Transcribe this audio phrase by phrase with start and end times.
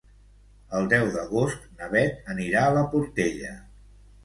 [0.79, 3.57] El deu d'agost na Beth anirà a la Portella.